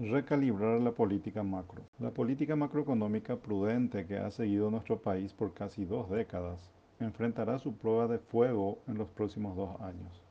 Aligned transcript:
Recalibrar 0.00 0.80
la 0.80 0.92
política 0.92 1.42
macro. 1.42 1.82
La 1.98 2.10
política 2.10 2.56
macroeconómica 2.56 3.36
prudente 3.36 4.06
que 4.06 4.16
ha 4.16 4.30
seguido 4.30 4.70
nuestro 4.70 5.02
país 5.02 5.34
por 5.34 5.52
casi 5.52 5.84
dos 5.84 6.08
décadas 6.08 6.72
enfrentará 7.00 7.58
su 7.58 7.74
prueba 7.74 8.08
de 8.08 8.18
fuego 8.18 8.78
en 8.86 8.96
los 8.96 9.10
próximos 9.10 9.54
dos 9.56 9.78
años. 9.82 10.22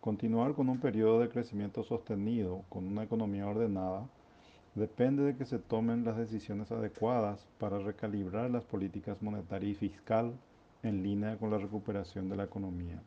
Continuar 0.00 0.54
con 0.54 0.68
un 0.68 0.78
periodo 0.78 1.18
de 1.18 1.30
crecimiento 1.30 1.82
sostenido, 1.82 2.62
con 2.68 2.86
una 2.86 3.02
economía 3.02 3.48
ordenada, 3.48 4.06
depende 4.76 5.24
de 5.24 5.36
que 5.36 5.46
se 5.46 5.58
tomen 5.58 6.04
las 6.04 6.16
decisiones 6.16 6.70
adecuadas 6.70 7.48
para 7.58 7.80
recalibrar 7.80 8.52
las 8.52 8.64
políticas 8.64 9.20
monetaria 9.20 9.70
y 9.70 9.74
fiscal 9.74 10.32
en 10.84 11.02
línea 11.02 11.36
con 11.38 11.50
la 11.50 11.58
recuperación 11.58 12.28
de 12.28 12.36
la 12.36 12.44
economía. 12.44 13.02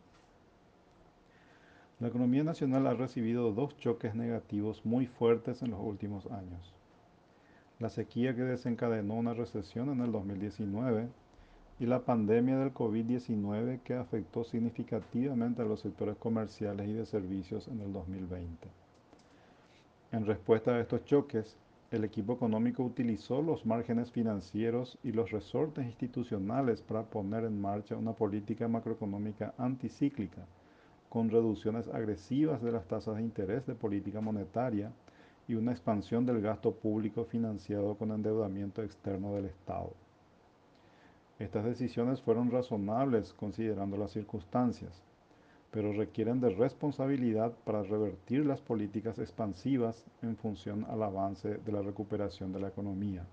La 1.99 2.09
economía 2.09 2.43
nacional 2.43 2.85
ha 2.85 2.93
recibido 2.93 3.51
dos 3.53 3.75
choques 3.75 4.13
negativos 4.13 4.85
muy 4.85 5.07
fuertes 5.07 5.63
en 5.63 5.71
los 5.71 5.79
últimos 5.81 6.27
años. 6.27 6.75
La 7.79 7.89
sequía 7.89 8.35
que 8.35 8.43
desencadenó 8.43 9.15
una 9.15 9.33
recesión 9.33 9.89
en 9.89 10.01
el 10.01 10.11
2019 10.11 11.07
y 11.79 11.87
la 11.87 12.05
pandemia 12.05 12.59
del 12.59 12.71
COVID-19 12.71 13.79
que 13.81 13.95
afectó 13.95 14.43
significativamente 14.43 15.63
a 15.63 15.65
los 15.65 15.79
sectores 15.79 16.17
comerciales 16.17 16.87
y 16.87 16.93
de 16.93 17.07
servicios 17.07 17.67
en 17.67 17.81
el 17.81 17.91
2020. 17.91 18.67
En 20.11 20.27
respuesta 20.27 20.75
a 20.75 20.79
estos 20.79 21.03
choques, 21.05 21.57
el 21.89 22.03
equipo 22.03 22.33
económico 22.33 22.83
utilizó 22.83 23.41
los 23.41 23.65
márgenes 23.65 24.11
financieros 24.11 24.99
y 25.03 25.13
los 25.13 25.31
resortes 25.31 25.87
institucionales 25.87 26.83
para 26.83 27.09
poner 27.09 27.43
en 27.43 27.59
marcha 27.59 27.97
una 27.97 28.13
política 28.13 28.67
macroeconómica 28.67 29.55
anticíclica 29.57 30.45
con 31.09 31.29
reducciones 31.29 31.87
agresivas 31.87 32.61
de 32.61 32.71
las 32.71 32.85
tasas 32.85 33.15
de 33.15 33.23
interés 33.23 33.65
de 33.65 33.75
política 33.75 34.21
monetaria 34.21 34.91
y 35.47 35.55
una 35.55 35.71
expansión 35.71 36.25
del 36.25 36.41
gasto 36.41 36.73
público 36.73 37.23
financiado 37.25 37.95
con 37.95 38.11
endeudamiento 38.11 38.83
externo 38.83 39.33
del 39.33 39.45
Estado. 39.45 39.93
Estas 41.39 41.65
decisiones 41.65 42.21
fueron 42.21 42.51
razonables 42.51 43.33
considerando 43.33 43.95
las 43.95 44.11
circunstancias, 44.11 45.03
pero 45.71 45.93
requieren 45.93 46.41
de 46.41 46.49
responsabilidad 46.49 47.53
para 47.63 47.83
revertir 47.83 48.45
las 48.45 48.59
políticas 48.59 49.19
expansivas 49.19 50.03
en 50.21 50.35
función 50.35 50.85
al 50.89 51.03
avance 51.03 51.57
de 51.57 51.71
la 51.71 51.81
recuperación 51.81 52.51
de 52.51 52.59
la 52.59 52.69
economía, 52.69 53.25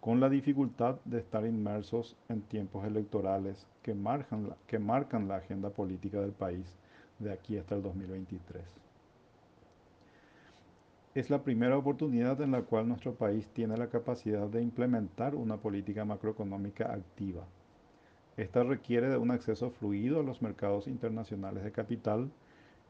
con 0.00 0.20
la 0.20 0.28
dificultad 0.28 0.96
de 1.04 1.18
estar 1.18 1.44
inmersos 1.44 2.16
en 2.28 2.42
tiempos 2.42 2.84
electorales 2.86 3.66
que 3.82 3.94
marcan 3.94 4.48
la, 4.48 4.56
que 4.66 4.78
marcan 4.78 5.28
la 5.28 5.36
agenda 5.36 5.70
política 5.70 6.20
del 6.20 6.32
país 6.32 6.66
de 7.22 7.32
aquí 7.32 7.56
hasta 7.56 7.74
el 7.74 7.82
2023. 7.82 8.62
Es 11.14 11.28
la 11.28 11.42
primera 11.42 11.76
oportunidad 11.76 12.40
en 12.40 12.52
la 12.52 12.62
cual 12.62 12.88
nuestro 12.88 13.14
país 13.14 13.46
tiene 13.52 13.76
la 13.76 13.88
capacidad 13.88 14.46
de 14.48 14.62
implementar 14.62 15.34
una 15.34 15.58
política 15.58 16.04
macroeconómica 16.04 16.92
activa. 16.92 17.44
Esta 18.36 18.62
requiere 18.62 19.10
de 19.10 19.18
un 19.18 19.30
acceso 19.30 19.70
fluido 19.70 20.20
a 20.20 20.22
los 20.22 20.40
mercados 20.40 20.86
internacionales 20.86 21.64
de 21.64 21.72
capital 21.72 22.30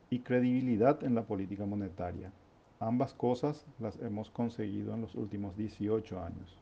y 0.08 0.20
credibilidad 0.20 1.02
en 1.02 1.16
la 1.16 1.22
política 1.22 1.66
monetaria. 1.66 2.30
Ambas 2.78 3.12
cosas 3.12 3.66
las 3.80 3.98
hemos 4.00 4.30
conseguido 4.30 4.94
en 4.94 5.00
los 5.00 5.16
últimos 5.16 5.56
18 5.56 6.22
años. 6.22 6.58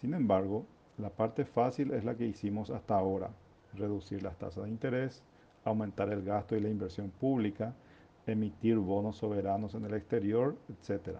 Sin 0.00 0.14
embargo, 0.14 0.64
la 0.98 1.10
parte 1.10 1.44
fácil 1.44 1.92
es 1.92 2.04
la 2.04 2.14
que 2.14 2.26
hicimos 2.26 2.70
hasta 2.70 2.96
ahora, 2.96 3.30
reducir 3.74 4.22
las 4.22 4.38
tasas 4.38 4.64
de 4.64 4.70
interés, 4.70 5.22
aumentar 5.64 6.10
el 6.10 6.22
gasto 6.22 6.56
y 6.56 6.60
la 6.60 6.68
inversión 6.68 7.10
pública, 7.10 7.74
emitir 8.26 8.78
bonos 8.78 9.16
soberanos 9.16 9.74
en 9.74 9.84
el 9.84 9.94
exterior, 9.94 10.56
etc. 10.68 11.18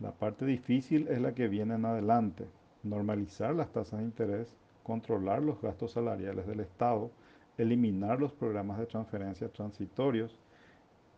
La 0.00 0.12
parte 0.12 0.44
difícil 0.44 1.08
es 1.08 1.20
la 1.20 1.34
que 1.34 1.48
viene 1.48 1.74
en 1.74 1.84
adelante, 1.84 2.46
normalizar 2.82 3.54
las 3.54 3.72
tasas 3.72 4.00
de 4.00 4.06
interés, 4.06 4.54
controlar 4.82 5.42
los 5.42 5.60
gastos 5.60 5.92
salariales 5.92 6.46
del 6.46 6.60
Estado, 6.60 7.10
eliminar 7.56 8.20
los 8.20 8.32
programas 8.32 8.78
de 8.78 8.86
transferencia 8.86 9.48
transitorios 9.48 10.38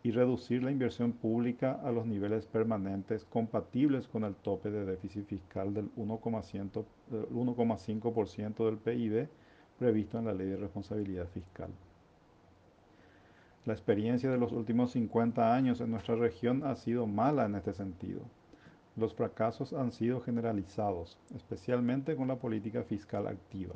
y 0.03 0.11
reducir 0.11 0.61
la 0.63 0.71
inversión 0.71 1.11
pública 1.11 1.81
a 1.83 1.91
los 1.91 2.05
niveles 2.05 2.45
permanentes 2.45 3.25
compatibles 3.25 4.07
con 4.07 4.23
el 4.23 4.35
tope 4.35 4.71
de 4.71 4.85
déficit 4.85 5.25
fiscal 5.25 5.73
del 5.73 5.93
1,5% 5.95 8.65
del 8.65 8.77
PIB 8.77 9.27
previsto 9.77 10.19
en 10.19 10.25
la 10.25 10.33
Ley 10.33 10.47
de 10.47 10.57
Responsabilidad 10.57 11.27
Fiscal. 11.27 11.69
La 13.67 13.73
experiencia 13.73 14.31
de 14.31 14.37
los 14.37 14.53
últimos 14.53 14.91
50 14.91 15.53
años 15.53 15.81
en 15.81 15.91
nuestra 15.91 16.15
región 16.15 16.63
ha 16.63 16.77
sido 16.77 17.05
mala 17.05 17.43
en 17.47 17.55
este 17.55 17.73
sentido. 17.73 18.21
Los 18.95 19.13
fracasos 19.13 19.73
han 19.73 19.91
sido 19.91 20.21
generalizados, 20.21 21.17
especialmente 21.35 22.15
con 22.15 22.29
la 22.29 22.37
política 22.37 22.83
fiscal 22.83 23.27
activa. 23.27 23.75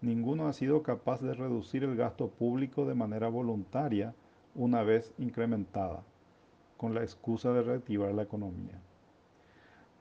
Ninguno 0.00 0.46
ha 0.46 0.52
sido 0.52 0.84
capaz 0.84 1.20
de 1.22 1.34
reducir 1.34 1.82
el 1.82 1.96
gasto 1.96 2.28
público 2.28 2.86
de 2.86 2.94
manera 2.94 3.26
voluntaria 3.26 4.14
una 4.54 4.84
vez 4.84 5.12
incrementada, 5.18 6.04
con 6.76 6.94
la 6.94 7.02
excusa 7.02 7.52
de 7.52 7.62
reactivar 7.62 8.14
la 8.14 8.22
economía. 8.22 8.80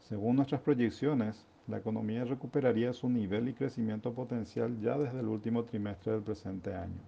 Según 0.01 0.35
nuestras 0.35 0.61
proyecciones, 0.61 1.47
la 1.67 1.79
economía 1.79 2.25
recuperaría 2.25 2.93
su 2.93 3.09
nivel 3.09 3.49
y 3.49 3.55
crecimiento 3.55 4.13
potencial 4.13 4.79
ya 4.79 4.99
desde 4.99 5.21
el 5.21 5.29
último 5.29 5.63
trimestre 5.63 6.11
del 6.11 6.21
presente 6.21 6.75
año. 6.75 7.01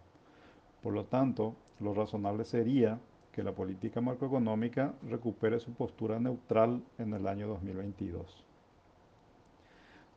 Por 0.82 0.94
lo 0.94 1.06
tanto, 1.06 1.56
lo 1.82 1.94
razonable 1.94 2.46
sería 2.46 3.00
que 3.32 3.44
la 3.44 3.54
política 3.54 4.02
macroeconómica 4.02 4.94
recupere 5.10 5.60
su 5.60 5.74
postura 5.74 6.20
neutral 6.20 6.82
en 6.98 7.14
el 7.14 7.28
año 7.28 7.48
2022. 7.48 8.46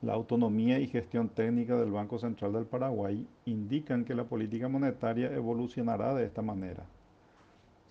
La 0.02 0.12
autonomía 0.12 0.78
y 0.80 0.88
gestión 0.88 1.30
técnica 1.30 1.76
del 1.76 1.90
Banco 1.90 2.18
Central 2.18 2.52
del 2.52 2.66
Paraguay 2.66 3.26
indican 3.46 4.04
que 4.04 4.14
la 4.14 4.24
política 4.24 4.68
monetaria 4.68 5.32
evolucionará 5.32 6.14
de 6.14 6.26
esta 6.26 6.42
manera. 6.42 6.84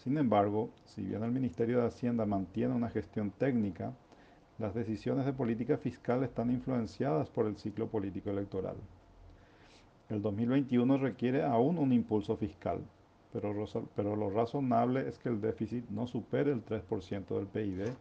Sin 0.03 0.17
embargo, 0.17 0.69
si 0.85 1.01
bien 1.01 1.23
el 1.23 1.31
Ministerio 1.31 1.79
de 1.79 1.87
Hacienda 1.87 2.25
mantiene 2.25 2.75
una 2.75 2.89
gestión 2.89 3.31
técnica, 3.31 3.93
las 4.59 4.75
decisiones 4.75 5.25
de 5.25 5.33
política 5.33 5.77
fiscal 5.77 6.23
están 6.23 6.51
influenciadas 6.51 7.29
por 7.29 7.47
el 7.47 7.57
ciclo 7.57 7.87
político 7.87 8.29
electoral. 8.29 8.75
El 10.09 10.21
2021 10.21 10.97
requiere 10.97 11.43
aún 11.43 11.79
un 11.79 11.93
impulso 11.93 12.37
fiscal, 12.37 12.81
pero, 13.33 14.15
lo 14.15 14.29
razonable 14.29 15.07
es 15.07 15.17
que 15.17 15.29
el 15.29 15.41
déficit 15.41 15.89
no 15.89 16.05
supere 16.05 16.51
el 16.51 16.63
3% 16.63 17.35
del 17.35 17.47
PIB 17.47 17.91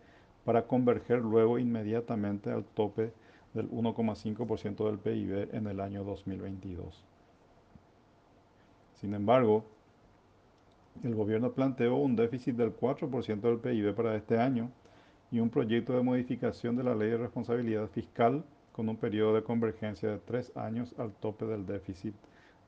para 0.45 0.67
converger 0.67 1.21
luego 1.21 1.59
inmediatamente 1.59 2.51
al 2.51 2.65
tope 2.65 3.13
del 3.55 3.71
1,5% 3.71 4.85
del 4.87 4.99
PIB 4.99 5.55
en 5.55 5.67
el 5.67 5.81
año 5.81 6.05
2022. 6.05 7.03
Sin 9.01 9.15
embargo, 9.15 9.65
el 11.03 11.15
gobierno 11.15 11.53
planteó 11.53 11.97
un 11.97 12.15
déficit 12.15 12.55
del 12.57 12.77
4% 12.77 13.41
del 13.41 13.59
PIB 13.59 13.95
para 13.95 14.15
este 14.17 14.39
año 14.39 14.71
y 15.31 15.41
un 15.41 15.49
proyecto 15.49 15.95
de 15.95 16.03
modificación 16.03 16.77
de 16.77 16.85
la 16.85 16.95
ley 16.95 17.11
de 17.11 17.17
responsabilidad 17.17 17.89
fiscal 17.89 18.45
con 18.73 18.89
un 18.89 18.97
periodo 18.97 19.35
de 19.35 19.43
convergencia 19.43 20.11
de 20.11 20.19
tres 20.19 20.55
años 20.57 20.95
al 20.99 21.13
tope 21.13 21.47
del 21.47 21.65
déficit 21.65 22.15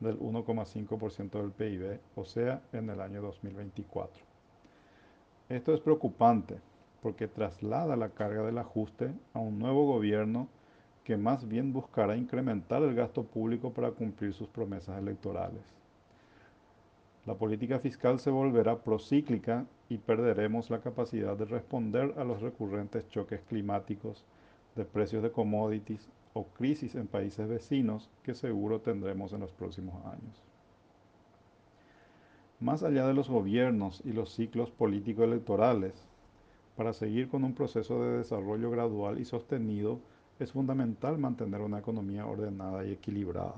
del 0.01 0.19
1,5% 0.19 1.31
del 1.31 1.51
PIB, 1.53 2.01
o 2.17 2.25
sea, 2.25 2.63
en 2.73 2.91
el 2.91 3.01
año 3.01 3.23
2024. 3.23 4.23
Esto 5.49 5.75
es 5.75 5.81
preocupante 5.81 6.59
porque 7.03 7.29
traslada 7.29 7.97
la 7.97 8.09
carga 8.09 8.43
del 8.43 8.59
ajuste 8.59 9.13
a 9.35 9.39
un 9.39 9.59
nuevo 9.59 9.87
gobierno 9.87 10.49
que 11.05 11.19
más 11.19 11.47
bien 11.47 11.73
buscará 11.73 12.17
incrementar 12.17 12.83
el 12.83 12.95
gasto 12.95 13.25
público 13.25 13.71
para 13.71 13.91
cumplir 13.91 14.33
sus 14.33 14.49
promesas 14.49 14.99
electorales. 14.99 15.63
La 17.27 17.35
política 17.35 17.79
fiscal 17.79 18.19
se 18.21 18.31
volverá 18.31 18.79
procíclica 18.79 19.67
y 19.89 19.99
perderemos 19.99 20.71
la 20.71 20.81
capacidad 20.81 21.37
de 21.37 21.45
responder 21.45 22.15
a 22.17 22.25
los 22.25 22.41
recurrentes 22.41 23.09
choques 23.09 23.41
climáticos 23.49 24.25
de 24.75 24.85
precios 24.85 25.23
de 25.23 25.31
commodities 25.31 26.09
o 26.35 26.45
crisis 26.49 26.95
en 26.97 27.07
países 27.07 27.49
vecinos 27.49 28.11
que 28.25 28.35
seguro 28.35 28.81
tendremos 28.81 29.33
en 29.33 29.41
los 29.41 29.53
próximos 29.53 29.95
años. 30.05 30.43
Más 32.61 32.83
allá 32.83 33.07
de 33.07 33.15
los 33.15 33.29
gobiernos 33.29 34.03
y 34.05 34.13
los 34.13 34.35
ciclos 34.35 34.71
político-electorales, 34.71 35.95
para 36.77 36.93
seguir 36.93 37.29
con 37.29 37.45
un 37.45 37.55
proceso 37.55 38.03
de 38.03 38.19
desarrollo 38.19 38.71
gradual 38.71 39.21
y 39.21 39.25
sostenido, 39.25 40.01
es 40.41 40.51
fundamental 40.51 41.19
mantener 41.19 41.61
una 41.61 41.79
economía 41.79 42.27
ordenada 42.27 42.85
y 42.85 42.93
equilibrada. 42.93 43.55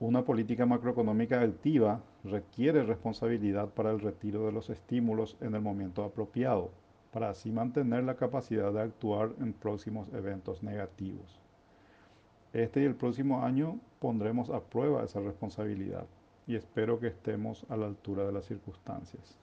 Una 0.00 0.24
política 0.24 0.66
macroeconómica 0.66 1.40
activa 1.40 2.00
requiere 2.24 2.82
responsabilidad 2.82 3.68
para 3.68 3.92
el 3.92 4.00
retiro 4.00 4.46
de 4.46 4.52
los 4.52 4.68
estímulos 4.68 5.36
en 5.40 5.54
el 5.54 5.60
momento 5.60 6.02
apropiado 6.02 6.70
para 7.12 7.30
así 7.30 7.52
mantener 7.52 8.04
la 8.04 8.16
capacidad 8.16 8.72
de 8.72 8.80
actuar 8.80 9.32
en 9.38 9.52
próximos 9.52 10.08
eventos 10.14 10.62
negativos. 10.62 11.40
Este 12.52 12.82
y 12.82 12.84
el 12.84 12.96
próximo 12.96 13.44
año 13.44 13.78
pondremos 13.98 14.50
a 14.50 14.60
prueba 14.60 15.04
esa 15.04 15.20
responsabilidad 15.20 16.06
y 16.46 16.56
espero 16.56 16.98
que 16.98 17.08
estemos 17.08 17.64
a 17.68 17.76
la 17.76 17.86
altura 17.86 18.24
de 18.24 18.32
las 18.32 18.46
circunstancias. 18.46 19.38